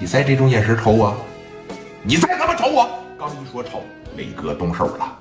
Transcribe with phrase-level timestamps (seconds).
[0.00, 1.12] 你再这种眼神瞅我，
[2.04, 2.88] 你再他妈瞅我！
[3.18, 3.82] 刚一说瞅，
[4.16, 5.18] 磊哥动手了，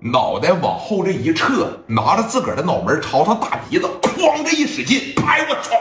[0.00, 5.72] 脑袋往后这一撤，拿着自个儿的脑门朝他大鼻子哐这一使劲，拍我操！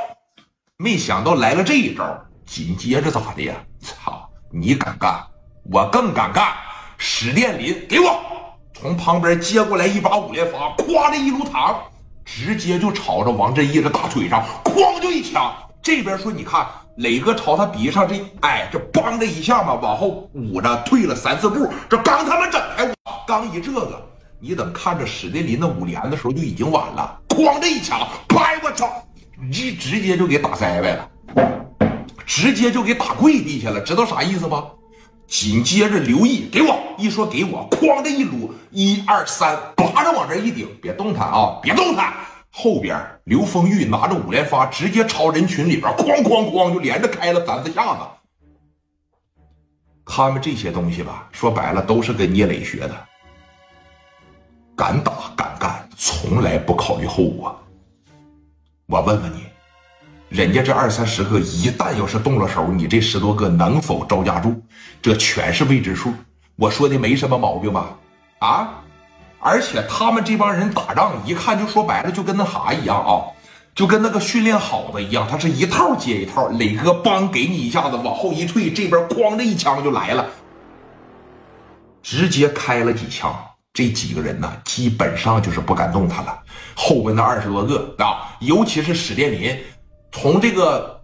[0.76, 2.04] 没想到来了这一招，
[2.46, 3.56] 紧接着咋的呀？
[3.80, 4.30] 操！
[4.52, 5.26] 你敢干，
[5.72, 6.48] 我更敢干！
[6.98, 8.20] 史殿林，给我
[8.74, 11.74] 从旁边接过来一把五连发，咵的一撸膛，
[12.26, 15.54] 直接就朝着王振义的大腿上哐就一枪。
[15.82, 16.68] 这边说，你看。
[16.98, 22.94] 磊哥朝他鼻上这，哎，这梆的一下嘛，往后捂着退了三四步，这刚他妈整开我，
[23.28, 24.00] 刚一这个，
[24.40, 28.88] 你等看着史殿林的五连的时候就已经晚了，哐这一枪，拍我操，
[29.52, 31.10] 一直接就给打栽歪了，
[32.28, 34.66] 直接就给打跪地下了，知道啥意思吗？
[35.26, 42.14] 紧接着刘毅给我一说给我，哐的一撸，一二三，拔着往这一顶，别动弹啊，别动弹。
[42.56, 48.02] 后边刘丰玉拿着五连发，直接朝人群里边哐哐哐就连着开了三四下子。
[50.06, 52.96] 他们这些东西吧，说白了都是跟聂磊学的，
[54.76, 57.60] 敢打敢干，从来不考虑后果。
[58.86, 59.46] 我问问你，
[60.30, 64.62] 人家这二三十个一旦要是动了手，你这十多个能否招架住？
[65.02, 66.14] 这全是未知数。
[66.56, 67.98] 我说的没什么毛病吧？
[68.38, 68.83] 啊？
[69.44, 73.28] 而且他们这帮人打仗，一看就说白了，就跟那啥一样啊，
[73.76, 76.48] 就跟那个训练好的一样，他是一套接一套。
[76.48, 80.26] 磊哥帮给你一下子，往后一退，这边哐的一枪就来了，
[82.02, 83.36] 直接开了几枪。
[83.74, 86.40] 这几个人呢，基本上就是不敢动弹了。
[86.76, 89.58] 后边那二十多个啊，尤其是史殿林，
[90.12, 91.02] 从这个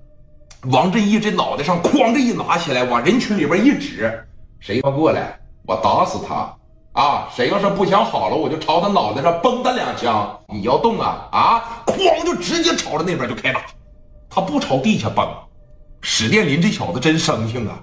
[0.72, 4.24] 王振义这脑袋上哐的一拿起来，往人群里边一指，
[4.60, 6.56] 谁要过来，我打死他。
[6.94, 7.30] 啊！
[7.36, 10.38] 谁要是不想好了，我就朝他脑袋上崩他两枪。
[10.48, 11.84] 你要动啊啊！
[11.86, 13.62] 哐，就直接朝着那边就开打。
[14.30, 15.28] 他不朝地下崩。
[16.02, 17.80] 史殿林这小子真生性啊，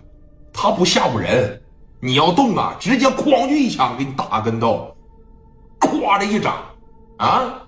[0.53, 1.63] 他不吓唬人。
[2.01, 4.95] 你要动啊，直接哐就一枪给你打个跟头，
[5.81, 6.57] 咵这一掌
[7.19, 7.63] 啊！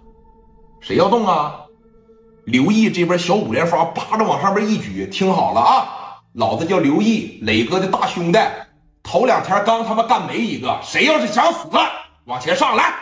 [0.81, 1.61] 谁要动啊？
[2.45, 5.89] 刘毅这边小五连发，扒着往上面一举，听好了啊！
[6.35, 8.39] 老子叫刘毅，磊哥的大兄弟。
[9.11, 11.67] 头两天刚他妈干没一个，谁要是想死，
[12.27, 12.93] 往前上来！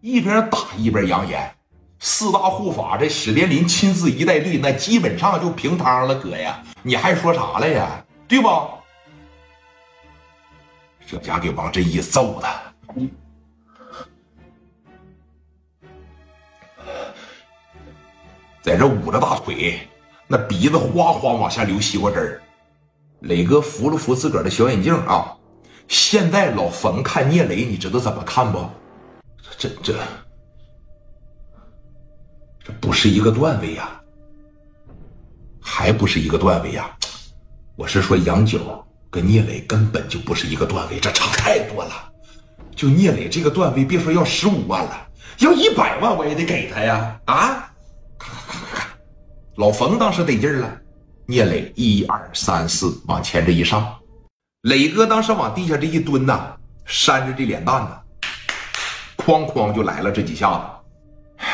[0.00, 1.48] 一边打一边扬言，
[2.00, 8.04] 四大护法这史殿林亲自一带队，那基本上就平汤了，哥呀，你还说啥了呀？
[8.26, 8.48] 对不？
[11.06, 12.48] 这家给王振义揍的，
[18.60, 19.88] 在这捂着大腿，
[20.26, 22.42] 那鼻子哗哗往下流西瓜汁儿。
[23.22, 25.32] 磊哥扶了扶自个儿的小眼镜啊！
[25.88, 28.68] 现在老冯看聂磊，你知道怎么看不？
[29.58, 29.94] 这这
[32.64, 34.00] 这不是一个段位呀，
[35.60, 36.90] 还不是一个段位呀！
[37.76, 42.10] 我是说杨九跟聂磊根本就不是一个段位，这差太多了。
[42.74, 45.08] 就聂磊这个段位，别说要十五万了，
[45.38, 47.20] 要一百万我也得给他呀！
[47.26, 47.70] 啊，
[48.18, 48.88] 看看看看看，
[49.56, 50.81] 老冯当时得劲了。
[51.32, 53.90] 聂磊一二三四往前这一上，
[54.64, 56.54] 磊哥当时往地下这一蹲呐，
[56.84, 58.26] 扇着这脸蛋子，
[59.16, 61.46] 哐哐就来了这几下子。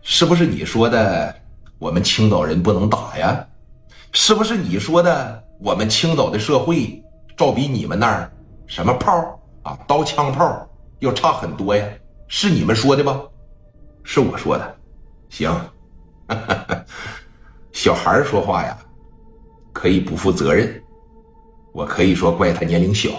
[0.00, 1.42] 是不是你说的
[1.78, 3.46] 我们青岛人不能打呀？
[4.12, 7.04] 是不是你说的我们青岛的社会
[7.36, 8.32] 照比你们那儿
[8.66, 10.66] 什么炮啊刀枪炮
[11.00, 11.86] 要差很多呀？
[12.28, 13.20] 是你们说的吧？
[14.02, 14.76] 是我说的。
[15.28, 15.54] 行，
[17.74, 18.74] 小孩说话呀。
[19.78, 20.82] 可以不负责任，
[21.70, 23.10] 我可以说怪他年龄小。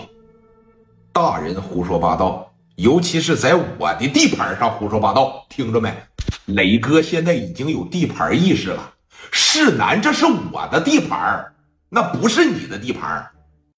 [1.13, 5.89] 大人胡说八道，尤其是在我的地盘上胡说八道，听着没？
[6.47, 8.93] 磊哥现在已经有地盘意识了。
[9.31, 11.45] 世南，这是我的地盘，
[11.87, 13.25] 那不是你的地盘。